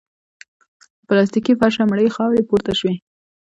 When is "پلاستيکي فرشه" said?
1.07-1.83